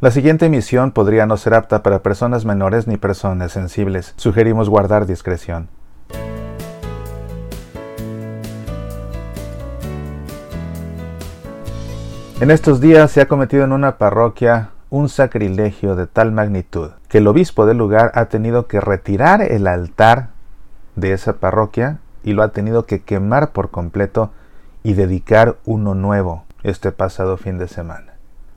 La 0.00 0.10
siguiente 0.10 0.46
emisión 0.46 0.92
podría 0.92 1.26
no 1.26 1.36
ser 1.36 1.52
apta 1.52 1.82
para 1.82 2.02
personas 2.02 2.46
menores 2.46 2.86
ni 2.86 2.96
personas 2.96 3.52
sensibles. 3.52 4.14
Sugerimos 4.16 4.70
guardar 4.70 5.04
discreción. 5.04 5.68
En 12.40 12.50
estos 12.50 12.80
días 12.80 13.10
se 13.10 13.20
ha 13.20 13.28
cometido 13.28 13.62
en 13.64 13.72
una 13.72 13.98
parroquia 13.98 14.70
un 14.88 15.10
sacrilegio 15.10 15.94
de 15.96 16.06
tal 16.06 16.32
magnitud 16.32 16.92
que 17.08 17.18
el 17.18 17.26
obispo 17.26 17.66
del 17.66 17.76
lugar 17.76 18.10
ha 18.14 18.24
tenido 18.24 18.68
que 18.68 18.80
retirar 18.80 19.42
el 19.42 19.66
altar 19.66 20.30
de 20.96 21.12
esa 21.12 21.34
parroquia 21.34 21.98
y 22.24 22.32
lo 22.32 22.42
ha 22.42 22.52
tenido 22.52 22.86
que 22.86 23.02
quemar 23.02 23.50
por 23.50 23.70
completo 23.70 24.32
y 24.82 24.94
dedicar 24.94 25.58
uno 25.66 25.94
nuevo 25.94 26.44
este 26.62 26.90
pasado 26.90 27.36
fin 27.36 27.58
de 27.58 27.68
semana. 27.68 28.14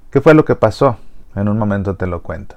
¿Qué 0.10 0.22
fue 0.22 0.34
lo 0.36 0.46
que 0.46 0.56
pasó? 0.56 1.00
En 1.36 1.50
un 1.50 1.58
momento 1.58 1.96
te 1.96 2.08
lo 2.08 2.22
cuento. 2.22 2.56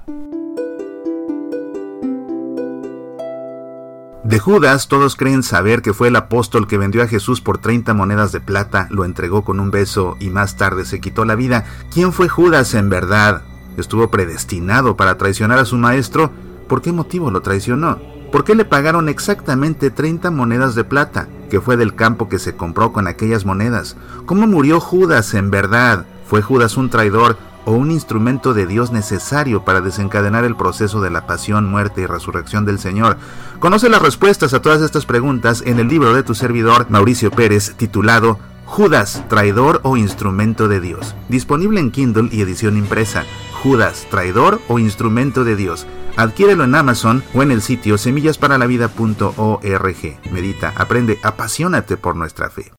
De 4.23 4.39
Judas 4.39 4.87
todos 4.89 5.15
creen 5.15 5.41
saber 5.41 5.81
que 5.81 5.93
fue 5.93 6.09
el 6.09 6.15
apóstol 6.17 6.67
que 6.67 6.77
vendió 6.77 7.01
a 7.01 7.07
Jesús 7.07 7.39
por 7.39 7.59
30 7.59 7.93
monedas 7.93 8.33
de 8.33 8.41
plata, 8.41 8.87
lo 8.89 9.05
entregó 9.05 9.43
con 9.45 9.59
un 9.59 9.71
beso 9.71 10.17
y 10.19 10.29
más 10.29 10.57
tarde 10.57 10.83
se 10.83 10.99
quitó 10.99 11.23
la 11.23 11.35
vida. 11.35 11.63
¿Quién 11.93 12.11
fue 12.11 12.27
Judas 12.27 12.73
en 12.73 12.89
verdad? 12.89 13.43
¿Estuvo 13.77 14.09
predestinado 14.09 14.97
para 14.97 15.17
traicionar 15.17 15.59
a 15.59 15.65
su 15.65 15.77
maestro? 15.77 16.31
¿Por 16.67 16.81
qué 16.81 16.91
motivo 16.91 17.31
lo 17.31 17.41
traicionó? 17.41 17.99
¿Por 18.31 18.43
qué 18.43 18.53
le 18.53 18.65
pagaron 18.65 19.07
exactamente 19.07 19.91
30 19.91 20.29
monedas 20.31 20.75
de 20.75 20.83
plata? 20.83 21.29
que 21.49 21.61
fue 21.61 21.77
del 21.77 21.95
campo 21.95 22.29
que 22.29 22.39
se 22.39 22.55
compró 22.55 22.91
con 22.93 23.07
aquellas 23.07 23.45
monedas? 23.45 23.95
¿Cómo 24.25 24.47
murió 24.47 24.79
Judas 24.79 25.33
en 25.33 25.49
verdad? 25.49 26.05
¿Fue 26.25 26.41
Judas 26.41 26.77
un 26.77 26.89
traidor 26.89 27.37
o 27.67 27.73
un 27.73 27.91
instrumento 27.91 28.55
de 28.55 28.65
Dios 28.65 28.91
necesario 28.91 29.63
para 29.63 29.81
desencadenar 29.81 30.43
el 30.45 30.55
proceso 30.55 31.01
de 31.01 31.11
la 31.11 31.27
pasión, 31.27 31.69
muerte 31.69 32.01
y 32.01 32.07
resurrección 32.07 32.65
del 32.65 32.79
Señor? 32.79 33.17
Conoce 33.59 33.89
las 33.89 34.01
respuestas 34.01 34.55
a 34.55 34.61
todas 34.61 34.81
estas 34.81 35.05
preguntas 35.05 35.61
en 35.65 35.79
el 35.79 35.87
libro 35.87 36.15
de 36.15 36.23
tu 36.23 36.33
servidor 36.33 36.87
Mauricio 36.89 37.29
Pérez 37.29 37.75
titulado 37.75 38.39
Judas, 38.65 39.23
traidor 39.29 39.81
o 39.83 39.97
instrumento 39.97 40.67
de 40.67 40.79
Dios, 40.79 41.13
disponible 41.29 41.79
en 41.79 41.91
Kindle 41.91 42.29
y 42.31 42.41
edición 42.41 42.75
impresa. 42.77 43.23
Judas, 43.63 44.07
traidor 44.09 44.59
o 44.67 44.79
instrumento 44.79 45.43
de 45.43 45.55
Dios. 45.55 45.85
Adquiérelo 46.15 46.63
en 46.63 46.73
Amazon 46.75 47.23
o 47.33 47.41
en 47.43 47.51
el 47.51 47.61
sitio 47.61 47.97
semillasparalavida.org. 47.97 50.31
Medita, 50.31 50.73
aprende, 50.75 51.19
apasionate 51.23 51.97
por 51.97 52.15
nuestra 52.15 52.49
fe. 52.49 52.76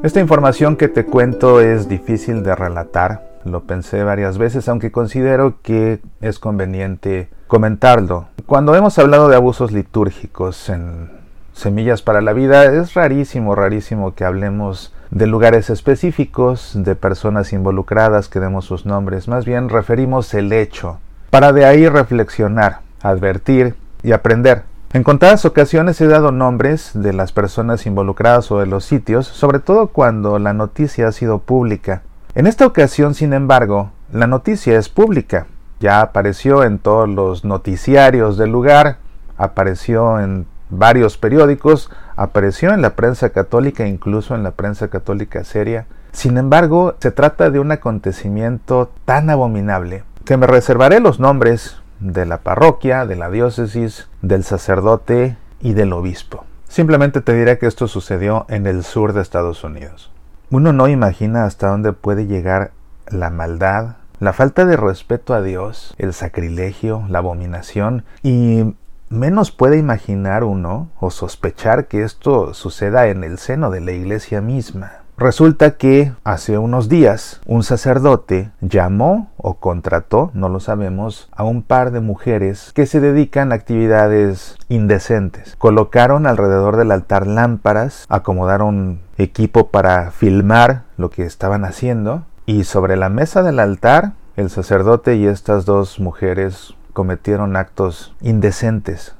Esta 0.00 0.20
información 0.20 0.76
que 0.76 0.86
te 0.86 1.04
cuento 1.04 1.60
es 1.60 1.88
difícil 1.88 2.44
de 2.44 2.54
relatar, 2.54 3.24
lo 3.44 3.64
pensé 3.64 4.04
varias 4.04 4.38
veces, 4.38 4.68
aunque 4.68 4.92
considero 4.92 5.56
que 5.60 5.98
es 6.20 6.38
conveniente 6.38 7.28
comentarlo. 7.48 8.28
Cuando 8.46 8.76
hemos 8.76 8.96
hablado 9.00 9.28
de 9.28 9.34
abusos 9.34 9.72
litúrgicos 9.72 10.68
en 10.68 11.10
Semillas 11.52 12.02
para 12.02 12.20
la 12.20 12.32
Vida, 12.32 12.66
es 12.66 12.94
rarísimo, 12.94 13.56
rarísimo 13.56 14.14
que 14.14 14.24
hablemos 14.24 14.94
de 15.10 15.26
lugares 15.26 15.68
específicos, 15.68 16.74
de 16.76 16.94
personas 16.94 17.52
involucradas, 17.52 18.28
que 18.28 18.38
demos 18.38 18.66
sus 18.66 18.86
nombres, 18.86 19.26
más 19.26 19.44
bien 19.44 19.68
referimos 19.68 20.32
el 20.32 20.52
hecho, 20.52 21.00
para 21.30 21.52
de 21.52 21.64
ahí 21.64 21.88
reflexionar, 21.88 22.82
advertir 23.02 23.74
y 24.04 24.12
aprender. 24.12 24.62
En 24.94 25.02
contadas 25.02 25.44
ocasiones 25.44 26.00
he 26.00 26.06
dado 26.06 26.32
nombres 26.32 26.92
de 26.94 27.12
las 27.12 27.30
personas 27.32 27.84
involucradas 27.84 28.50
o 28.50 28.60
de 28.60 28.66
los 28.66 28.86
sitios, 28.86 29.26
sobre 29.26 29.58
todo 29.58 29.88
cuando 29.88 30.38
la 30.38 30.54
noticia 30.54 31.08
ha 31.08 31.12
sido 31.12 31.40
pública. 31.40 32.00
En 32.34 32.46
esta 32.46 32.64
ocasión, 32.64 33.14
sin 33.14 33.34
embargo, 33.34 33.90
la 34.10 34.26
noticia 34.26 34.78
es 34.78 34.88
pública. 34.88 35.46
Ya 35.78 36.00
apareció 36.00 36.64
en 36.64 36.78
todos 36.78 37.06
los 37.06 37.44
noticiarios 37.44 38.38
del 38.38 38.50
lugar, 38.50 38.96
apareció 39.36 40.20
en 40.20 40.46
varios 40.70 41.18
periódicos, 41.18 41.90
apareció 42.16 42.72
en 42.72 42.80
la 42.80 42.96
prensa 42.96 43.28
católica, 43.28 43.86
incluso 43.86 44.34
en 44.34 44.42
la 44.42 44.52
prensa 44.52 44.88
católica 44.88 45.44
seria. 45.44 45.86
Sin 46.12 46.38
embargo, 46.38 46.94
se 46.98 47.10
trata 47.10 47.50
de 47.50 47.60
un 47.60 47.72
acontecimiento 47.72 48.90
tan 49.04 49.28
abominable 49.28 50.04
que 50.24 50.38
me 50.38 50.46
reservaré 50.46 51.00
los 51.00 51.20
nombres 51.20 51.76
de 52.00 52.26
la 52.26 52.38
parroquia, 52.38 53.06
de 53.06 53.16
la 53.16 53.30
diócesis, 53.30 54.08
del 54.22 54.44
sacerdote 54.44 55.36
y 55.60 55.74
del 55.74 55.92
obispo. 55.92 56.44
Simplemente 56.68 57.20
te 57.20 57.34
diré 57.34 57.58
que 57.58 57.66
esto 57.66 57.88
sucedió 57.88 58.44
en 58.48 58.66
el 58.66 58.84
sur 58.84 59.12
de 59.12 59.22
Estados 59.22 59.64
Unidos. 59.64 60.12
Uno 60.50 60.72
no 60.72 60.88
imagina 60.88 61.44
hasta 61.44 61.68
dónde 61.68 61.92
puede 61.92 62.26
llegar 62.26 62.72
la 63.08 63.30
maldad, 63.30 63.96
la 64.20 64.32
falta 64.32 64.64
de 64.64 64.76
respeto 64.76 65.32
a 65.34 65.42
Dios, 65.42 65.94
el 65.98 66.12
sacrilegio, 66.12 67.04
la 67.08 67.18
abominación 67.18 68.04
y 68.22 68.74
menos 69.10 69.50
puede 69.50 69.78
imaginar 69.78 70.44
uno 70.44 70.90
o 71.00 71.10
sospechar 71.10 71.86
que 71.86 72.02
esto 72.02 72.52
suceda 72.52 73.08
en 73.08 73.24
el 73.24 73.38
seno 73.38 73.70
de 73.70 73.80
la 73.80 73.92
iglesia 73.92 74.40
misma. 74.40 74.97
Resulta 75.18 75.72
que 75.72 76.12
hace 76.22 76.58
unos 76.58 76.88
días 76.88 77.40
un 77.44 77.64
sacerdote 77.64 78.52
llamó 78.60 79.32
o 79.36 79.54
contrató, 79.54 80.30
no 80.32 80.48
lo 80.48 80.60
sabemos, 80.60 81.28
a 81.32 81.42
un 81.42 81.64
par 81.64 81.90
de 81.90 81.98
mujeres 81.98 82.70
que 82.72 82.86
se 82.86 83.00
dedican 83.00 83.50
a 83.50 83.56
actividades 83.56 84.56
indecentes. 84.68 85.56
Colocaron 85.58 86.28
alrededor 86.28 86.76
del 86.76 86.92
altar 86.92 87.26
lámparas, 87.26 88.06
acomodaron 88.08 89.00
equipo 89.16 89.70
para 89.70 90.12
filmar 90.12 90.84
lo 90.96 91.10
que 91.10 91.24
estaban 91.24 91.64
haciendo 91.64 92.22
y 92.46 92.62
sobre 92.62 92.96
la 92.96 93.08
mesa 93.08 93.42
del 93.42 93.58
altar 93.58 94.12
el 94.36 94.50
sacerdote 94.50 95.16
y 95.16 95.26
estas 95.26 95.64
dos 95.64 95.98
mujeres 95.98 96.74
cometieron 96.92 97.56
actos 97.56 98.14
indecentes 98.20 99.17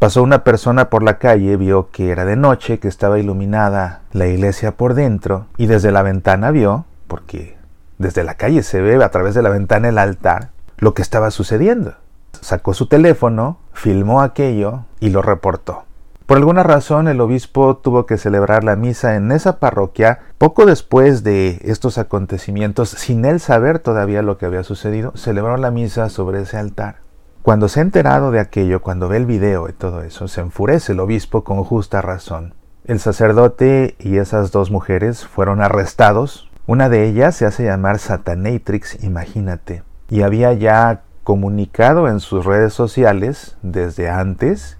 Pasó 0.00 0.22
una 0.22 0.44
persona 0.44 0.88
por 0.88 1.02
la 1.02 1.18
calle, 1.18 1.58
vio 1.58 1.90
que 1.90 2.08
era 2.08 2.24
de 2.24 2.34
noche, 2.34 2.78
que 2.78 2.88
estaba 2.88 3.18
iluminada 3.18 4.00
la 4.12 4.28
iglesia 4.28 4.72
por 4.72 4.94
dentro, 4.94 5.44
y 5.58 5.66
desde 5.66 5.92
la 5.92 6.00
ventana 6.00 6.50
vio, 6.52 6.86
porque 7.06 7.58
desde 7.98 8.24
la 8.24 8.32
calle 8.38 8.62
se 8.62 8.80
ve 8.80 9.04
a 9.04 9.10
través 9.10 9.34
de 9.34 9.42
la 9.42 9.50
ventana 9.50 9.90
el 9.90 9.98
altar, 9.98 10.52
lo 10.78 10.94
que 10.94 11.02
estaba 11.02 11.30
sucediendo. 11.30 11.96
Sacó 12.40 12.72
su 12.72 12.86
teléfono, 12.86 13.58
filmó 13.74 14.22
aquello 14.22 14.86
y 15.00 15.10
lo 15.10 15.20
reportó. 15.20 15.84
Por 16.24 16.38
alguna 16.38 16.62
razón 16.62 17.06
el 17.06 17.20
obispo 17.20 17.76
tuvo 17.76 18.06
que 18.06 18.16
celebrar 18.16 18.64
la 18.64 18.76
misa 18.76 19.16
en 19.16 19.30
esa 19.32 19.58
parroquia 19.58 20.20
poco 20.38 20.64
después 20.64 21.24
de 21.24 21.60
estos 21.62 21.98
acontecimientos, 21.98 22.88
sin 22.88 23.26
él 23.26 23.38
saber 23.38 23.80
todavía 23.80 24.22
lo 24.22 24.38
que 24.38 24.46
había 24.46 24.62
sucedido, 24.62 25.12
celebró 25.14 25.58
la 25.58 25.70
misa 25.70 26.08
sobre 26.08 26.40
ese 26.40 26.56
altar. 26.56 27.09
Cuando 27.42 27.68
se 27.68 27.80
ha 27.80 27.82
enterado 27.82 28.30
de 28.32 28.38
aquello, 28.38 28.82
cuando 28.82 29.08
ve 29.08 29.16
el 29.16 29.24
video 29.24 29.66
y 29.70 29.72
todo 29.72 30.02
eso, 30.02 30.28
se 30.28 30.42
enfurece 30.42 30.92
el 30.92 31.00
obispo 31.00 31.42
con 31.42 31.64
justa 31.64 32.02
razón. 32.02 32.52
El 32.84 33.00
sacerdote 33.00 33.96
y 33.98 34.18
esas 34.18 34.52
dos 34.52 34.70
mujeres 34.70 35.26
fueron 35.26 35.62
arrestados. 35.62 36.50
Una 36.66 36.90
de 36.90 37.08
ellas 37.08 37.34
se 37.34 37.46
hace 37.46 37.64
llamar 37.64 37.98
Satanatrix, 37.98 39.02
imagínate, 39.02 39.82
y 40.10 40.20
había 40.20 40.52
ya 40.52 41.00
comunicado 41.24 42.08
en 42.08 42.20
sus 42.20 42.44
redes 42.44 42.74
sociales 42.74 43.56
desde 43.62 44.10
antes 44.10 44.76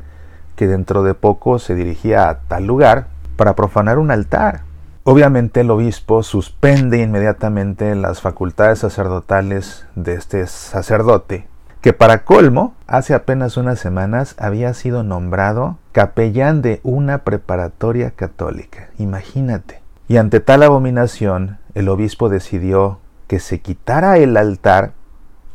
que 0.54 0.66
dentro 0.66 1.02
de 1.02 1.14
poco 1.14 1.58
se 1.58 1.74
dirigía 1.74 2.28
a 2.28 2.40
tal 2.40 2.66
lugar 2.66 3.06
para 3.36 3.54
profanar 3.54 3.98
un 3.98 4.10
altar. 4.10 4.64
Obviamente 5.04 5.62
el 5.62 5.70
obispo 5.70 6.22
suspende 6.22 6.98
inmediatamente 6.98 7.94
las 7.94 8.20
facultades 8.20 8.80
sacerdotales 8.80 9.86
de 9.94 10.12
este 10.12 10.46
sacerdote 10.46 11.48
que 11.80 11.92
para 11.92 12.24
colmo, 12.24 12.74
hace 12.86 13.14
apenas 13.14 13.56
unas 13.56 13.78
semanas 13.78 14.34
había 14.38 14.74
sido 14.74 15.02
nombrado 15.02 15.78
capellán 15.92 16.60
de 16.62 16.80
una 16.82 17.18
preparatoria 17.18 18.10
católica. 18.10 18.90
Imagínate. 18.98 19.80
Y 20.08 20.18
ante 20.18 20.40
tal 20.40 20.62
abominación, 20.62 21.58
el 21.74 21.88
obispo 21.88 22.28
decidió 22.28 22.98
que 23.28 23.38
se 23.38 23.60
quitara 23.60 24.18
el 24.18 24.36
altar, 24.36 24.92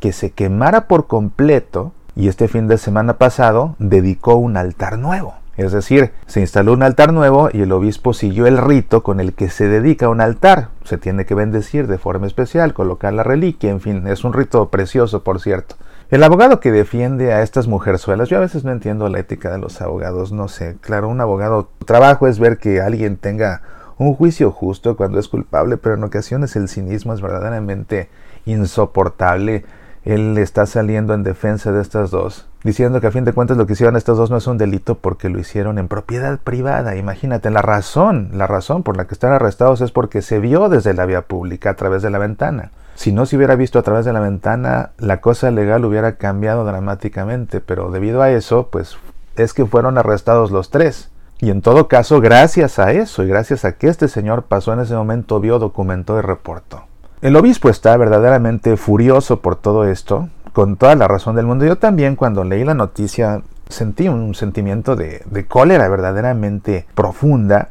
que 0.00 0.12
se 0.12 0.30
quemara 0.30 0.88
por 0.88 1.06
completo, 1.06 1.92
y 2.16 2.28
este 2.28 2.48
fin 2.48 2.66
de 2.66 2.78
semana 2.78 3.18
pasado 3.18 3.76
dedicó 3.78 4.36
un 4.36 4.56
altar 4.56 4.98
nuevo. 4.98 5.34
Es 5.56 5.72
decir, 5.72 6.12
se 6.26 6.40
instaló 6.40 6.72
un 6.72 6.82
altar 6.82 7.12
nuevo 7.12 7.48
y 7.52 7.62
el 7.62 7.72
obispo 7.72 8.12
siguió 8.12 8.46
el 8.46 8.58
rito 8.58 9.02
con 9.02 9.20
el 9.20 9.32
que 9.32 9.48
se 9.48 9.68
dedica 9.68 10.08
un 10.08 10.20
altar. 10.20 10.68
Se 10.84 10.98
tiene 10.98 11.24
que 11.24 11.34
bendecir 11.34 11.86
de 11.86 11.98
forma 11.98 12.26
especial, 12.26 12.74
colocar 12.74 13.12
la 13.12 13.22
reliquia, 13.22 13.70
en 13.70 13.80
fin, 13.80 14.06
es 14.06 14.24
un 14.24 14.32
rito 14.32 14.68
precioso, 14.70 15.22
por 15.22 15.40
cierto. 15.40 15.76
El 16.08 16.22
abogado 16.22 16.60
que 16.60 16.70
defiende 16.70 17.32
a 17.32 17.42
estas 17.42 17.66
mujerzuelas, 17.66 18.28
yo 18.28 18.36
a 18.36 18.40
veces 18.40 18.62
no 18.62 18.70
entiendo 18.70 19.08
la 19.08 19.18
ética 19.18 19.50
de 19.50 19.58
los 19.58 19.80
abogados, 19.80 20.30
no 20.30 20.46
sé, 20.46 20.76
claro, 20.80 21.08
un 21.08 21.20
abogado, 21.20 21.68
trabajo 21.84 22.28
es 22.28 22.38
ver 22.38 22.58
que 22.58 22.80
alguien 22.80 23.16
tenga 23.16 23.62
un 23.98 24.14
juicio 24.14 24.52
justo 24.52 24.96
cuando 24.96 25.18
es 25.18 25.26
culpable, 25.26 25.78
pero 25.78 25.96
en 25.96 26.04
ocasiones 26.04 26.54
el 26.54 26.68
cinismo 26.68 27.12
es 27.12 27.20
verdaderamente 27.20 28.08
insoportable. 28.44 29.64
él 30.04 30.38
está 30.38 30.66
saliendo 30.66 31.12
en 31.12 31.24
defensa 31.24 31.72
de 31.72 31.82
estas 31.82 32.12
dos, 32.12 32.46
diciendo 32.62 33.00
que 33.00 33.08
a 33.08 33.10
fin 33.10 33.24
de 33.24 33.32
cuentas 33.32 33.56
lo 33.56 33.66
que 33.66 33.72
hicieron 33.72 33.96
estas 33.96 34.16
dos 34.16 34.30
no 34.30 34.36
es 34.36 34.46
un 34.46 34.58
delito 34.58 34.98
porque 34.98 35.28
lo 35.28 35.40
hicieron 35.40 35.76
en 35.76 35.88
propiedad 35.88 36.38
privada. 36.38 36.94
Imagínate, 36.94 37.50
la 37.50 37.62
razón, 37.62 38.30
la 38.32 38.46
razón 38.46 38.84
por 38.84 38.96
la 38.96 39.08
que 39.08 39.14
están 39.14 39.32
arrestados 39.32 39.80
es 39.80 39.90
porque 39.90 40.22
se 40.22 40.38
vio 40.38 40.68
desde 40.68 40.94
la 40.94 41.04
vía 41.04 41.22
pública 41.22 41.70
a 41.70 41.74
través 41.74 42.02
de 42.02 42.10
la 42.10 42.18
ventana. 42.18 42.70
Si 42.96 43.12
no 43.12 43.26
se 43.26 43.36
hubiera 43.36 43.54
visto 43.54 43.78
a 43.78 43.82
través 43.82 44.04
de 44.04 44.12
la 44.12 44.20
ventana, 44.20 44.90
la 44.98 45.20
cosa 45.20 45.50
legal 45.50 45.84
hubiera 45.84 46.16
cambiado 46.16 46.64
dramáticamente, 46.64 47.60
pero 47.60 47.90
debido 47.90 48.22
a 48.22 48.30
eso, 48.30 48.68
pues 48.72 48.96
es 49.36 49.52
que 49.52 49.66
fueron 49.66 49.98
arrestados 49.98 50.50
los 50.50 50.70
tres. 50.70 51.10
Y 51.38 51.50
en 51.50 51.60
todo 51.60 51.86
caso, 51.86 52.20
gracias 52.20 52.78
a 52.78 52.92
eso 52.92 53.22
y 53.22 53.28
gracias 53.28 53.64
a 53.64 53.72
que 53.76 53.88
este 53.88 54.08
señor 54.08 54.44
pasó 54.44 54.72
en 54.72 54.80
ese 54.80 54.94
momento, 54.94 55.38
vio, 55.38 55.58
documentó 55.58 56.18
y 56.18 56.22
reportó. 56.22 56.84
El 57.20 57.36
obispo 57.36 57.68
está 57.68 57.96
verdaderamente 57.96 58.76
furioso 58.76 59.40
por 59.40 59.56
todo 59.56 59.84
esto, 59.84 60.30
con 60.54 60.76
toda 60.76 60.94
la 60.96 61.06
razón 61.06 61.36
del 61.36 61.46
mundo. 61.46 61.66
Yo 61.66 61.76
también 61.76 62.16
cuando 62.16 62.44
leí 62.44 62.64
la 62.64 62.72
noticia 62.72 63.42
sentí 63.68 64.08
un 64.08 64.34
sentimiento 64.34 64.96
de, 64.96 65.22
cólera 65.46 65.88
verdaderamente 65.88 66.86
profunda, 66.94 67.70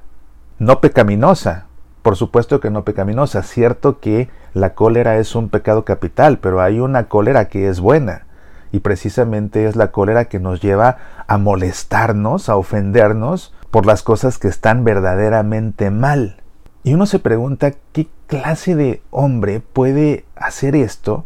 no 0.60 0.82
pecaminosa, 0.82 1.66
por 2.06 2.18
supuesto 2.18 2.60
que 2.60 2.70
no 2.70 2.84
pecaminosa. 2.84 3.42
Cierto 3.42 4.00
que 4.00 4.30
la 4.54 4.76
cólera 4.76 5.18
es 5.18 5.34
un 5.34 5.50
pecado 5.50 5.86
capital, 5.86 6.38
pero 6.38 6.62
hay 6.62 6.80
una 6.80 7.08
cólera 7.08 7.48
que 7.48 7.68
es 7.68 7.80
buena. 7.80 8.28
Y 8.72 8.82
precisamente 8.82 9.66
es 9.66 9.76
la 9.76 9.90
cólera 9.90 10.26
que 10.26 10.40
nos 10.40 10.62
lleva 10.62 10.98
a 11.26 11.40
molestarnos, 11.40 12.48
a 12.48 12.58
ofendernos 12.58 13.56
por 13.72 13.88
las 13.88 14.04
cosas 14.04 14.38
que 14.38 14.48
están 14.48 14.84
verdaderamente 14.84 15.90
mal. 15.90 16.44
Y 16.84 16.94
uno 16.94 17.08
se 17.08 17.18
pregunta 17.18 17.74
qué 17.92 18.08
clase 18.28 18.76
de 18.76 19.02
hombre 19.10 19.60
puede 19.60 20.26
hacer 20.36 20.76
esto, 20.76 21.26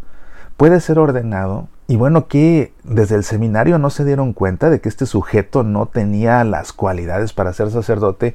puede 0.56 0.80
ser 0.80 0.98
ordenado. 0.98 1.68
Y 1.90 1.98
bueno, 1.98 2.30
que 2.30 2.72
desde 2.86 3.16
el 3.16 3.26
seminario 3.26 3.80
no 3.80 3.90
se 3.90 4.06
dieron 4.06 4.32
cuenta 4.32 4.70
de 4.70 4.80
que 4.80 4.88
este 4.88 5.08
sujeto 5.08 5.64
no 5.64 5.88
tenía 5.88 6.42
las 6.46 6.72
cualidades 6.72 7.34
para 7.34 7.52
ser 7.52 7.70
sacerdote. 7.70 8.34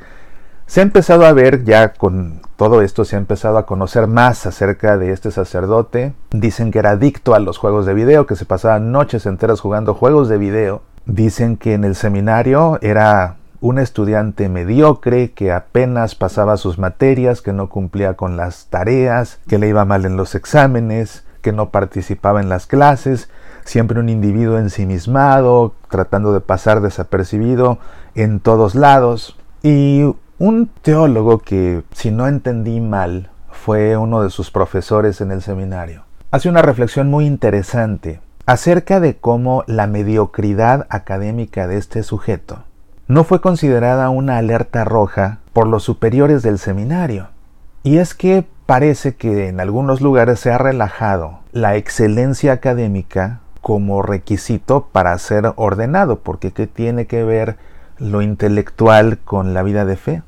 Se 0.66 0.80
ha 0.80 0.82
empezado 0.82 1.26
a 1.26 1.32
ver 1.32 1.64
ya 1.64 1.92
con 1.92 2.40
todo 2.56 2.80
esto, 2.80 3.04
se 3.04 3.16
ha 3.16 3.18
empezado 3.18 3.58
a 3.58 3.66
conocer 3.66 4.06
más 4.06 4.46
acerca 4.46 4.96
de 4.96 5.12
este 5.12 5.30
sacerdote. 5.30 6.14
Dicen 6.30 6.70
que 6.70 6.78
era 6.78 6.92
adicto 6.92 7.34
a 7.34 7.38
los 7.38 7.58
juegos 7.58 7.84
de 7.84 7.94
video, 7.94 8.26
que 8.26 8.34
se 8.34 8.46
pasaba 8.46 8.78
noches 8.80 9.26
enteras 9.26 9.60
jugando 9.60 9.94
juegos 9.94 10.28
de 10.28 10.38
video. 10.38 10.82
Dicen 11.04 11.58
que 11.58 11.74
en 11.74 11.84
el 11.84 11.94
seminario 11.94 12.78
era 12.80 13.36
un 13.60 13.78
estudiante 13.78 14.48
mediocre 14.48 15.32
que 15.32 15.52
apenas 15.52 16.14
pasaba 16.14 16.56
sus 16.56 16.78
materias, 16.78 17.42
que 17.42 17.52
no 17.52 17.68
cumplía 17.68 18.14
con 18.14 18.36
las 18.36 18.66
tareas, 18.66 19.40
que 19.46 19.58
le 19.58 19.68
iba 19.68 19.84
mal 19.84 20.06
en 20.06 20.16
los 20.16 20.34
exámenes, 20.34 21.24
que 21.42 21.52
no 21.52 21.70
participaba 21.70 22.40
en 22.40 22.48
las 22.48 22.66
clases, 22.66 23.28
siempre 23.64 24.00
un 24.00 24.08
individuo 24.08 24.58
ensimismado, 24.58 25.74
tratando 25.90 26.32
de 26.32 26.40
pasar 26.40 26.80
desapercibido 26.80 27.78
en 28.14 28.40
todos 28.40 28.74
lados. 28.74 29.36
Y 29.62 30.14
un 30.38 30.66
teólogo 30.82 31.38
que, 31.38 31.82
si 31.92 32.10
no 32.10 32.26
entendí 32.26 32.80
mal, 32.80 33.30
fue 33.50 33.96
uno 33.96 34.22
de 34.22 34.30
sus 34.30 34.50
profesores 34.50 35.20
en 35.20 35.30
el 35.30 35.42
seminario, 35.42 36.04
hace 36.30 36.48
una 36.48 36.62
reflexión 36.62 37.08
muy 37.08 37.26
interesante 37.26 38.20
acerca 38.46 39.00
de 39.00 39.16
cómo 39.16 39.64
la 39.66 39.86
mediocridad 39.86 40.86
académica 40.90 41.66
de 41.66 41.78
este 41.78 42.02
sujeto 42.02 42.64
no 43.06 43.24
fue 43.24 43.40
considerada 43.40 44.08
una 44.10 44.38
alerta 44.38 44.84
roja 44.84 45.38
por 45.52 45.66
los 45.66 45.82
superiores 45.82 46.42
del 46.42 46.58
seminario. 46.58 47.28
Y 47.82 47.98
es 47.98 48.14
que 48.14 48.46
parece 48.66 49.14
que 49.14 49.48
en 49.48 49.60
algunos 49.60 50.00
lugares 50.00 50.40
se 50.40 50.50
ha 50.50 50.58
relajado 50.58 51.40
la 51.52 51.76
excelencia 51.76 52.52
académica 52.52 53.40
como 53.60 54.02
requisito 54.02 54.88
para 54.90 55.16
ser 55.18 55.52
ordenado, 55.56 56.20
porque 56.20 56.52
¿qué 56.52 56.66
tiene 56.66 57.06
que 57.06 57.24
ver 57.24 57.56
lo 57.98 58.22
intelectual 58.22 59.18
con 59.18 59.54
la 59.54 59.62
vida 59.62 59.84
de 59.84 59.96
fe? 59.96 60.22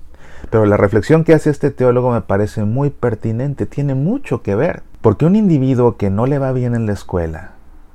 Pero 0.50 0.66
la 0.66 0.76
reflexión 0.76 1.24
que 1.24 1.34
hace 1.34 1.50
este 1.50 1.70
teólogo 1.70 2.12
me 2.12 2.20
parece 2.20 2.64
muy 2.64 2.90
pertinente, 2.90 3.66
tiene 3.66 3.94
mucho 3.94 4.42
que 4.42 4.54
ver, 4.54 4.82
porque 5.00 5.26
un 5.26 5.36
individuo 5.36 5.96
que 5.96 6.10
no 6.10 6.26
le 6.26 6.38
va 6.38 6.52
bien 6.52 6.74
en 6.74 6.86
la 6.86 6.92
escuela 6.92 7.52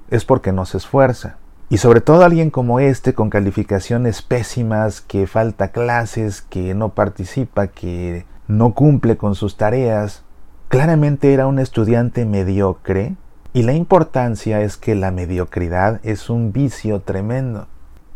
es 0.10 0.26
porque 0.26 0.52
no 0.52 0.66
se 0.66 0.78
esfuerza. 0.78 1.38
Y 1.70 1.78
sobre 1.78 2.02
todo 2.02 2.26
alguien 2.26 2.50
como 2.50 2.82
este, 2.82 3.14
con 3.14 3.30
calificaciones 3.30 4.22
pésimas, 4.22 5.00
que 5.00 5.26
falta 5.26 5.70
clases, 5.70 6.42
que 6.42 6.74
no 6.74 6.90
participa, 6.90 7.68
que 7.68 8.26
no 8.48 8.74
cumple 8.74 9.16
con 9.16 9.36
sus 9.36 9.56
tareas, 9.56 10.24
claramente 10.68 11.34
era 11.34 11.48
un 11.48 11.60
estudiante 11.60 12.26
mediocre 12.26 13.16
y 13.54 13.64
la 13.64 13.74
importancia 13.74 14.62
es 14.62 14.76
que 14.76 14.96
la 14.96 15.12
mediocridad 15.12 16.02
es 16.04 16.30
un 16.30 16.52
vicio 16.52 17.00
tremendo. 17.00 17.68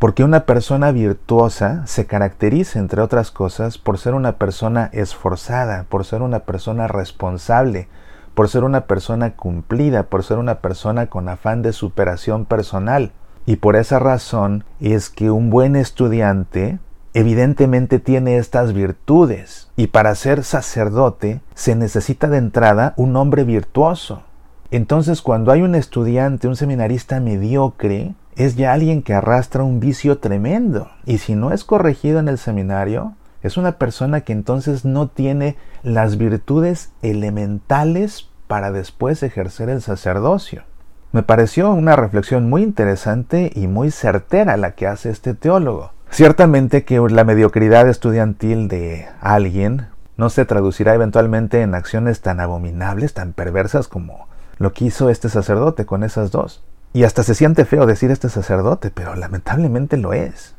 Porque 0.05 0.23
una 0.23 0.45
persona 0.45 0.91
virtuosa 0.91 1.81
se 1.87 2.05
caracteriza, 2.05 2.77
entre 2.77 3.01
otras 3.01 3.31
cosas, 3.31 3.79
por 3.79 3.97
ser 3.97 4.13
una 4.13 4.33
persona 4.33 4.91
esforzada, 4.93 5.87
por 5.89 6.05
ser 6.05 6.21
una 6.21 6.41
persona 6.41 6.87
responsable, 6.87 7.87
por 8.35 8.47
ser 8.47 8.65
una 8.65 8.81
persona 8.81 9.35
cumplida, 9.35 10.03
por 10.03 10.23
ser 10.23 10.37
una 10.37 10.59
persona 10.59 11.07
con 11.07 11.27
afán 11.27 11.63
de 11.63 11.73
superación 11.73 12.45
personal. 12.45 13.13
Y 13.47 13.55
por 13.55 13.75
esa 13.75 13.97
razón 13.97 14.63
es 14.79 15.09
que 15.09 15.31
un 15.31 15.49
buen 15.49 15.75
estudiante 15.75 16.77
evidentemente 17.15 17.97
tiene 17.97 18.37
estas 18.37 18.73
virtudes. 18.73 19.71
Y 19.75 19.87
para 19.87 20.13
ser 20.13 20.43
sacerdote 20.43 21.41
se 21.55 21.73
necesita 21.73 22.27
de 22.27 22.37
entrada 22.37 22.93
un 22.95 23.15
hombre 23.15 23.43
virtuoso. 23.43 24.21
Entonces 24.69 25.23
cuando 25.23 25.51
hay 25.51 25.63
un 25.63 25.73
estudiante, 25.73 26.47
un 26.47 26.55
seminarista 26.55 27.19
mediocre, 27.19 28.13
es 28.35 28.55
ya 28.55 28.73
alguien 28.73 29.01
que 29.01 29.13
arrastra 29.13 29.63
un 29.63 29.79
vicio 29.79 30.17
tremendo. 30.17 30.89
Y 31.05 31.19
si 31.19 31.35
no 31.35 31.51
es 31.51 31.63
corregido 31.63 32.19
en 32.19 32.27
el 32.27 32.37
seminario, 32.37 33.13
es 33.41 33.57
una 33.57 33.73
persona 33.73 34.21
que 34.21 34.33
entonces 34.33 34.85
no 34.85 35.07
tiene 35.07 35.55
las 35.83 36.17
virtudes 36.17 36.91
elementales 37.01 38.29
para 38.47 38.71
después 38.71 39.23
ejercer 39.23 39.69
el 39.69 39.81
sacerdocio. 39.81 40.63
Me 41.11 41.23
pareció 41.23 41.71
una 41.71 41.95
reflexión 41.95 42.49
muy 42.49 42.63
interesante 42.63 43.51
y 43.55 43.67
muy 43.67 43.91
certera 43.91 44.57
la 44.57 44.71
que 44.71 44.87
hace 44.87 45.09
este 45.09 45.33
teólogo. 45.33 45.91
Ciertamente 46.09 46.83
que 46.83 46.99
la 46.99 47.23
mediocridad 47.23 47.87
estudiantil 47.87 48.67
de 48.67 49.07
alguien 49.21 49.87
no 50.17 50.29
se 50.29 50.45
traducirá 50.45 50.93
eventualmente 50.93 51.61
en 51.61 51.75
acciones 51.75 52.21
tan 52.21 52.39
abominables, 52.39 53.13
tan 53.13 53.33
perversas 53.33 53.87
como 53.87 54.27
lo 54.57 54.73
que 54.73 54.85
hizo 54.85 55.09
este 55.09 55.29
sacerdote 55.29 55.85
con 55.85 56.03
esas 56.03 56.31
dos. 56.31 56.63
Y 56.95 57.03
hasta 57.03 57.23
se 57.23 57.35
siente 57.35 57.65
feo 57.65 57.85
decir 57.85 58.09
este 58.09 58.29
sacerdote, 58.29 58.89
pero 58.89 59.15
lamentablemente 59.15 59.97
lo 59.97 60.13
es. 60.13 60.55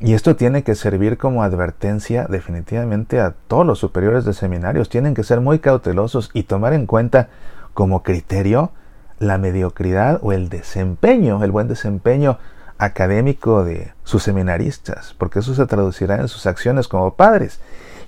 Y 0.00 0.14
esto 0.14 0.34
tiene 0.34 0.62
que 0.62 0.74
servir 0.74 1.18
como 1.18 1.42
advertencia 1.42 2.26
definitivamente 2.30 3.20
a 3.20 3.34
todos 3.46 3.66
los 3.66 3.78
superiores 3.78 4.24
de 4.24 4.32
seminarios. 4.32 4.88
Tienen 4.88 5.12
que 5.12 5.22
ser 5.22 5.42
muy 5.42 5.58
cautelosos 5.58 6.30
y 6.32 6.44
tomar 6.44 6.72
en 6.72 6.86
cuenta 6.86 7.28
como 7.74 8.02
criterio 8.02 8.70
la 9.18 9.36
mediocridad 9.36 10.18
o 10.22 10.32
el 10.32 10.48
desempeño, 10.48 11.44
el 11.44 11.50
buen 11.50 11.68
desempeño 11.68 12.38
académico 12.78 13.62
de 13.62 13.92
sus 14.02 14.22
seminaristas, 14.22 15.14
porque 15.18 15.40
eso 15.40 15.54
se 15.54 15.66
traducirá 15.66 16.16
en 16.16 16.28
sus 16.28 16.46
acciones 16.46 16.88
como 16.88 17.16
padres. 17.16 17.60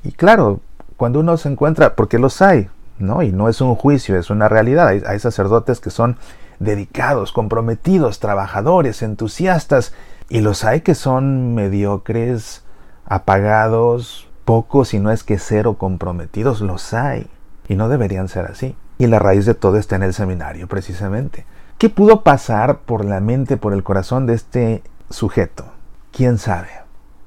Y 0.04 0.12
claro, 0.12 0.60
cuando 0.96 1.20
uno 1.20 1.36
se 1.36 1.50
encuentra, 1.50 1.96
porque 1.96 2.18
los 2.18 2.40
hay, 2.40 2.70
¿no? 2.98 3.22
Y 3.22 3.30
no 3.30 3.50
es 3.50 3.60
un 3.60 3.74
juicio, 3.74 4.18
es 4.18 4.30
una 4.30 4.48
realidad. 4.48 4.88
Hay, 4.88 5.02
hay 5.06 5.18
sacerdotes 5.18 5.80
que 5.80 5.90
son 5.90 6.16
dedicados, 6.58 7.32
comprometidos, 7.32 8.20
trabajadores, 8.20 9.02
entusiastas, 9.02 9.92
y 10.28 10.40
los 10.40 10.64
hay 10.64 10.82
que 10.82 10.94
son 10.94 11.54
mediocres, 11.54 12.64
apagados, 13.06 14.28
pocos, 14.44 14.94
y 14.94 14.98
no 14.98 15.10
es 15.10 15.24
que 15.24 15.38
cero 15.38 15.76
comprometidos, 15.78 16.60
los 16.60 16.92
hay. 16.94 17.28
Y 17.68 17.76
no 17.76 17.88
deberían 17.88 18.28
ser 18.28 18.46
así. 18.46 18.76
Y 18.98 19.06
la 19.06 19.18
raíz 19.18 19.46
de 19.46 19.54
todo 19.54 19.76
está 19.76 19.96
en 19.96 20.02
el 20.02 20.14
seminario, 20.14 20.68
precisamente. 20.68 21.46
¿Qué 21.78 21.88
pudo 21.88 22.22
pasar 22.22 22.80
por 22.80 23.04
la 23.04 23.20
mente, 23.20 23.56
por 23.56 23.72
el 23.72 23.84
corazón 23.84 24.26
de 24.26 24.34
este 24.34 24.82
sujeto? 25.10 25.64
¿Quién 26.12 26.38
sabe? 26.38 26.68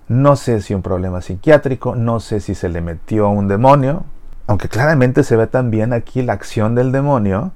No 0.07 0.35
sé 0.35 0.61
si 0.61 0.73
un 0.73 0.81
problema 0.81 1.21
psiquiátrico, 1.21 1.95
no 1.95 2.19
sé 2.19 2.41
si 2.41 2.53
se 2.53 2.67
le 2.67 2.81
metió 2.81 3.29
un 3.29 3.47
demonio, 3.47 4.03
aunque 4.47 4.67
claramente 4.67 5.23
se 5.23 5.37
ve 5.37 5.47
también 5.47 5.93
aquí 5.93 6.21
la 6.21 6.33
acción 6.33 6.75
del 6.75 6.91
demonio 6.91 7.53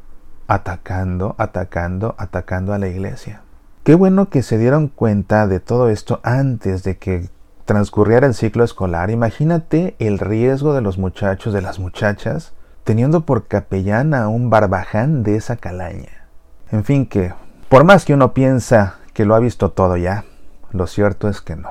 atacando, 0.48 1.36
atacando, 1.38 2.16
atacando 2.18 2.74
a 2.74 2.80
la 2.80 2.88
iglesia. 2.88 3.42
Qué 3.84 3.96
bueno 3.96 4.30
que 4.30 4.42
se 4.42 4.58
dieron 4.58 4.88
cuenta 4.88 5.48
de 5.48 5.60
todo 5.60 5.90
esto 5.90 6.20
antes 6.24 6.84
de 6.84 6.98
que 6.98 7.30
transcurriera 7.66 8.28
el 8.28 8.34
ciclo 8.34 8.64
escolar. 8.64 9.10
Imagínate 9.10 9.96
el 10.00 10.20
riesgo 10.20 10.74
de 10.74 10.82
los 10.82 10.98
muchachos, 10.98 11.54
de 11.54 11.62
las 11.62 11.80
muchachas, 11.80 12.54
teniendo 12.84 13.26
por 13.26 13.48
capellán 13.48 14.14
a 14.14 14.28
un 14.28 14.50
barbaján 14.50 15.24
de 15.24 15.36
esa 15.36 15.56
calaña. 15.56 16.28
En 16.72 16.84
fin 16.84 17.06
que, 17.06 17.34
por 17.70 17.84
más 17.84 18.06
que 18.06 18.14
uno 18.14 18.34
piensa 18.34 18.96
que 19.14 19.26
lo 19.26 19.36
ha 19.36 19.40
visto 19.40 19.72
todo 19.72 19.98
ya, 19.98 20.26
lo 20.72 20.88
cierto 20.88 21.30
es 21.30 21.42
que 21.42 21.56
no. 21.56 21.70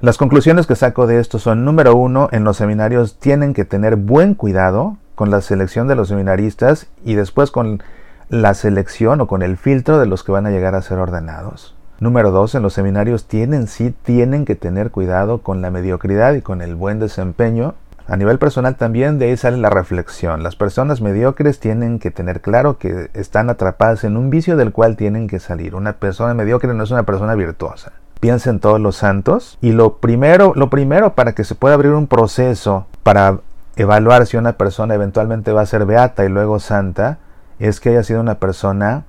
Las 0.00 0.18
conclusiones 0.18 0.66
que 0.66 0.76
saco 0.76 1.06
de 1.06 1.20
esto 1.20 1.38
son, 1.38 1.64
número 1.64 1.96
uno, 1.96 2.28
en 2.32 2.44
los 2.44 2.58
seminarios 2.58 3.18
tienen 3.18 3.54
que 3.54 3.64
tener 3.64 3.96
buen 3.96 4.34
cuidado 4.34 4.98
con 5.14 5.30
la 5.30 5.40
selección 5.40 5.88
de 5.88 5.96
los 5.96 6.08
seminaristas 6.08 6.86
y 7.02 7.14
después 7.14 7.50
con 7.50 7.82
la 8.28 8.54
selección 8.54 9.20
o 9.20 9.26
con 9.26 9.42
el 9.42 9.56
filtro 9.56 9.98
de 9.98 10.06
los 10.06 10.24
que 10.24 10.32
van 10.32 10.46
a 10.46 10.50
llegar 10.50 10.74
a 10.74 10.82
ser 10.82 10.98
ordenados. 10.98 11.74
Número 11.98 12.30
dos, 12.30 12.54
en 12.54 12.62
los 12.62 12.74
seminarios 12.74 13.26
tienen, 13.26 13.68
sí, 13.68 13.94
tienen 14.02 14.44
que 14.44 14.54
tener 14.54 14.90
cuidado 14.90 15.38
con 15.38 15.62
la 15.62 15.70
mediocridad 15.70 16.34
y 16.34 16.42
con 16.42 16.60
el 16.60 16.74
buen 16.74 16.98
desempeño. 16.98 17.74
A 18.06 18.16
nivel 18.16 18.38
personal 18.38 18.76
también 18.76 19.18
de 19.18 19.26
ahí 19.26 19.36
sale 19.36 19.56
la 19.56 19.70
reflexión. 19.70 20.42
Las 20.42 20.56
personas 20.56 21.00
mediocres 21.00 21.58
tienen 21.58 21.98
que 21.98 22.10
tener 22.10 22.42
claro 22.42 22.76
que 22.78 23.10
están 23.14 23.48
atrapadas 23.48 24.04
en 24.04 24.16
un 24.16 24.28
vicio 24.28 24.56
del 24.56 24.72
cual 24.72 24.96
tienen 24.96 25.26
que 25.26 25.40
salir. 25.40 25.74
Una 25.74 25.94
persona 25.94 26.34
mediocre 26.34 26.74
no 26.74 26.84
es 26.84 26.90
una 26.90 27.04
persona 27.04 27.34
virtuosa. 27.34 27.92
Piensa 28.20 28.50
en 28.50 28.60
todos 28.60 28.80
los 28.80 28.96
santos 28.96 29.58
y 29.60 29.72
lo 29.72 29.96
primero, 29.96 30.52
lo 30.54 30.68
primero 30.68 31.14
para 31.14 31.32
que 31.32 31.44
se 31.44 31.54
pueda 31.54 31.74
abrir 31.74 31.92
un 31.92 32.06
proceso 32.06 32.86
para 33.02 33.38
evaluar 33.76 34.26
si 34.26 34.36
una 34.36 34.52
persona 34.52 34.94
eventualmente 34.94 35.52
va 35.52 35.62
a 35.62 35.66
ser 35.66 35.86
beata 35.86 36.24
y 36.24 36.28
luego 36.28 36.60
santa 36.60 37.18
es 37.58 37.80
que 37.80 37.90
haya 37.90 38.02
sido 38.02 38.20
una 38.20 38.38
persona 38.38 39.04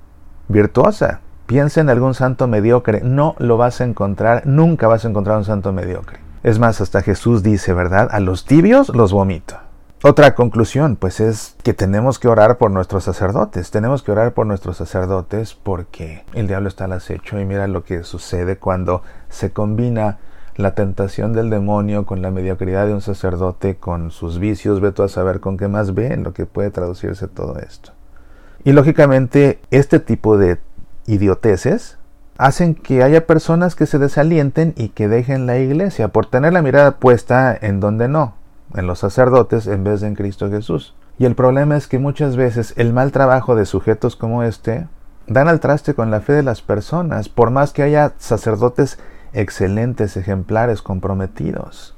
virtuosa. 0.48 1.22
Piensa 1.46 1.82
en 1.82 1.90
algún 1.90 2.14
santo 2.14 2.48
mediocre, 2.48 3.02
no 3.02 3.36
lo 3.40 3.58
vas 3.58 3.80
a 3.82 3.86
encontrar, 3.86 4.46
nunca 4.46 4.88
vas 4.88 5.06
a 5.06 5.10
encontrar 5.10 5.38
un 5.38 5.46
santo 5.46 5.72
mediocre. 5.72 6.20
Es 6.44 6.60
más, 6.60 6.82
hasta 6.82 7.02
Jesús 7.02 7.44
dice, 7.44 7.74
¿verdad? 7.74 8.10
A 8.12 8.20
los 8.20 8.46
tibios 8.46 8.90
los 8.90 9.12
vomito. 9.12 9.56
Otra 10.04 10.36
conclusión, 10.36 10.96
pues 10.96 11.20
es 11.20 11.56
que 11.64 11.74
tenemos 11.74 12.20
que 12.20 12.28
orar 12.28 12.58
por 12.58 12.70
nuestros 12.70 13.04
sacerdotes. 13.04 13.72
Tenemos 13.72 14.04
que 14.04 14.12
orar 14.12 14.34
por 14.34 14.46
nuestros 14.46 14.78
sacerdotes 14.78 15.56
porque 15.56 16.24
el 16.34 16.48
diablo 16.48 16.68
está 16.68 16.86
al 16.86 16.94
acecho 16.94 17.40
y 17.40 17.46
mira 17.46 17.68
lo 17.68 17.84
que 17.84 18.04
sucede 18.04 18.58
cuando 18.58 19.02
se 19.30 19.52
combina 19.52 20.20
la 20.56 20.76
tentación 20.76 21.34
del 21.34 21.50
demonio 21.50 22.06
con 22.06 22.22
la 22.22 22.30
mediocridad 22.30 22.86
de 22.86 22.94
un 22.94 23.02
sacerdote, 23.02 23.78
con 23.78 24.12
sus 24.12 24.38
vicios, 24.38 24.82
ve 24.82 24.92
tú 24.92 25.04
a 25.04 25.10
saber 25.10 25.40
con 25.40 25.58
qué 25.58 25.68
más 25.68 25.94
ve 25.94 26.14
en 26.14 26.24
lo 26.24 26.34
que 26.34 26.46
puede 26.46 26.72
traducirse 26.72 27.28
todo 27.28 27.58
esto. 27.58 27.92
Y 28.68 28.74
lógicamente 28.74 29.62
este 29.72 30.02
tipo 30.02 30.38
de 30.38 30.60
idioteces 31.06 31.98
hacen 32.38 32.76
que 32.76 33.02
haya 33.02 33.26
personas 33.26 33.76
que 33.76 33.86
se 33.86 33.98
desalienten 33.98 34.74
y 34.76 34.90
que 34.90 35.08
dejen 35.08 35.46
la 35.46 35.58
iglesia 35.58 36.10
por 36.10 36.26
tener 36.26 36.52
la 36.52 36.62
mirada 36.62 36.98
puesta 37.00 37.58
en 37.62 37.80
donde 37.80 38.10
no, 38.10 38.36
en 38.74 38.86
los 38.86 39.00
sacerdotes 39.00 39.68
en 39.68 39.86
vez 39.86 40.02
de 40.02 40.08
en 40.08 40.16
Cristo 40.16 40.50
Jesús. 40.50 40.96
Y 41.18 41.24
el 41.24 41.34
problema 41.34 41.78
es 41.78 41.88
que 41.88 41.98
muchas 41.98 42.36
veces 42.36 42.74
el 42.76 42.92
mal 42.92 43.14
trabajo 43.14 43.56
de 43.56 43.66
sujetos 43.66 44.18
como 44.18 44.44
este 44.44 44.86
dan 45.28 45.48
al 45.48 45.62
traste 45.62 45.94
con 45.94 46.12
la 46.12 46.20
fe 46.20 46.34
de 46.34 46.44
las 46.44 46.62
personas, 46.62 47.30
por 47.30 47.52
más 47.52 47.72
que 47.72 47.84
haya 47.84 48.16
sacerdotes 48.18 49.00
excelentes, 49.32 50.18
ejemplares, 50.18 50.82
comprometidos. 50.82 51.96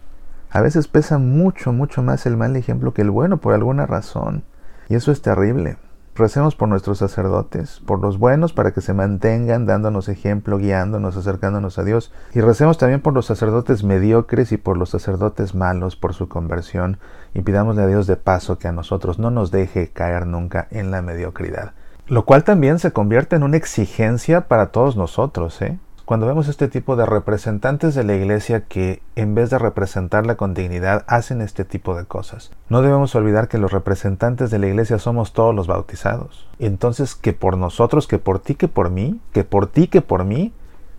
A 0.51 0.61
veces 0.61 0.87
pesa 0.87 1.17
mucho, 1.17 1.73
mucho 1.73 2.03
más 2.03 2.27
el 2.27 2.37
mal 2.37 2.55
ejemplo 2.55 2.93
que 2.93 3.01
el 3.01 3.09
bueno 3.09 3.37
por 3.37 3.55
alguna 3.55 3.87
razón. 3.87 4.43
Y 4.87 4.93
eso 4.93 5.11
es 5.11 5.23
terrible. 5.23 5.77
Recemos 6.19 6.53
por 6.53 6.67
nuestros 6.67 6.97
sacerdotes, 6.97 7.79
por 7.85 8.01
los 8.01 8.19
buenos, 8.19 8.51
para 8.51 8.73
que 8.73 8.81
se 8.81 8.93
mantengan 8.93 9.65
dándonos 9.65 10.09
ejemplo, 10.09 10.57
guiándonos, 10.57 11.15
acercándonos 11.15 11.79
a 11.79 11.85
Dios. 11.85 12.11
Y 12.33 12.41
recemos 12.41 12.77
también 12.77 12.99
por 12.99 13.13
los 13.13 13.25
sacerdotes 13.25 13.85
mediocres 13.85 14.51
y 14.51 14.57
por 14.57 14.75
los 14.75 14.89
sacerdotes 14.89 15.55
malos, 15.55 15.95
por 15.95 16.13
su 16.13 16.27
conversión. 16.27 16.97
Y 17.33 17.41
pidámosle 17.43 17.83
a 17.83 17.87
Dios 17.87 18.05
de 18.05 18.17
paso 18.17 18.59
que 18.59 18.67
a 18.67 18.73
nosotros 18.73 19.17
no 19.17 19.31
nos 19.31 19.49
deje 19.49 19.93
caer 19.93 20.27
nunca 20.27 20.67
en 20.71 20.91
la 20.91 21.01
mediocridad. 21.01 21.71
Lo 22.05 22.25
cual 22.25 22.43
también 22.43 22.79
se 22.79 22.91
convierte 22.91 23.37
en 23.37 23.43
una 23.43 23.55
exigencia 23.55 24.49
para 24.49 24.73
todos 24.73 24.97
nosotros, 24.97 25.61
¿eh? 25.61 25.79
Cuando 26.09 26.25
vemos 26.25 26.47
este 26.47 26.67
tipo 26.67 26.95
de 26.95 27.05
representantes 27.05 27.93
de 27.93 28.03
la 28.03 28.15
iglesia 28.15 28.61
que 28.61 29.03
en 29.15 29.35
vez 29.35 29.51
de 29.51 29.59
representarla 29.59 30.37
con 30.37 30.55
dignidad 30.55 31.05
hacen 31.05 31.39
este 31.39 31.65
tipo 31.65 31.95
de 31.95 32.05
cosas, 32.05 32.49
no 32.67 32.81
debemos 32.81 33.13
olvidar 33.13 33.47
que 33.47 33.59
los 33.59 33.71
representantes 33.71 34.49
de 34.49 34.57
la 34.57 34.65
iglesia 34.65 34.97
somos 34.97 35.33
todos 35.33 35.53
los 35.53 35.67
bautizados. 35.67 36.47
Entonces 36.57 37.13
que 37.13 37.33
por 37.33 37.57
nosotros, 37.57 38.07
que 38.07 38.17
por 38.17 38.39
ti, 38.39 38.55
que 38.55 38.67
por 38.67 38.89
mí, 38.89 39.21
que 39.33 39.43
por 39.43 39.67
ti, 39.67 39.85
que 39.87 40.01
por 40.01 40.25
mí, 40.25 40.51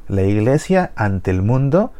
la 0.06 0.22
iglesia 0.22 0.92
ante 0.94 1.32
el 1.32 1.42
mundo 1.42 1.90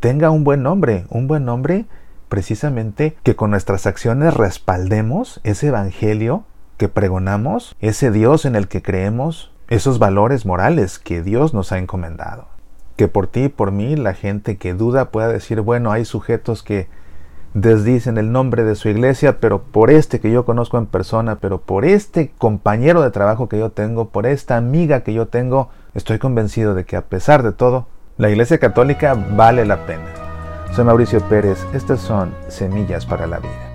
tenga 0.00 0.30
un 0.30 0.42
buen 0.42 0.62
nombre, 0.62 1.04
un 1.10 1.28
buen 1.28 1.44
nombre 1.44 1.84
precisamente 2.30 3.14
que 3.22 3.36
con 3.36 3.50
nuestras 3.50 3.86
acciones 3.86 4.32
respaldemos 4.32 5.38
ese 5.44 5.66
evangelio 5.66 6.44
que 6.78 6.88
pregonamos, 6.88 7.76
ese 7.80 8.10
Dios 8.10 8.46
en 8.46 8.56
el 8.56 8.68
que 8.68 8.80
creemos, 8.80 9.52
esos 9.68 9.98
valores 9.98 10.46
morales 10.46 10.98
que 10.98 11.22
Dios 11.22 11.52
nos 11.52 11.70
ha 11.70 11.76
encomendado 11.76 12.53
que 12.96 13.08
por 13.08 13.26
ti 13.26 13.44
y 13.44 13.48
por 13.48 13.72
mí 13.72 13.96
la 13.96 14.14
gente 14.14 14.56
que 14.56 14.74
duda 14.74 15.10
pueda 15.10 15.28
decir, 15.28 15.60
bueno, 15.60 15.92
hay 15.92 16.04
sujetos 16.04 16.62
que 16.62 16.88
desdicen 17.54 18.18
el 18.18 18.32
nombre 18.32 18.64
de 18.64 18.74
su 18.74 18.88
iglesia, 18.88 19.38
pero 19.40 19.62
por 19.62 19.90
este 19.90 20.20
que 20.20 20.30
yo 20.30 20.44
conozco 20.44 20.76
en 20.76 20.86
persona, 20.86 21.36
pero 21.36 21.60
por 21.60 21.84
este 21.84 22.32
compañero 22.36 23.00
de 23.02 23.10
trabajo 23.10 23.48
que 23.48 23.58
yo 23.58 23.70
tengo, 23.70 24.08
por 24.08 24.26
esta 24.26 24.56
amiga 24.56 25.00
que 25.00 25.14
yo 25.14 25.28
tengo, 25.28 25.70
estoy 25.94 26.18
convencido 26.18 26.74
de 26.74 26.84
que 26.84 26.96
a 26.96 27.02
pesar 27.02 27.42
de 27.42 27.52
todo, 27.52 27.86
la 28.16 28.30
iglesia 28.30 28.58
católica 28.58 29.14
vale 29.14 29.64
la 29.64 29.86
pena. 29.86 30.04
Soy 30.72 30.84
Mauricio 30.84 31.20
Pérez, 31.28 31.64
estas 31.72 32.00
son 32.00 32.34
Semillas 32.48 33.06
para 33.06 33.26
la 33.26 33.38
Vida. 33.38 33.73